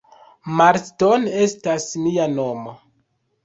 Marston 0.61 1.29
estas 1.45 1.87
mia 2.09 2.29
nomo. 2.35 2.79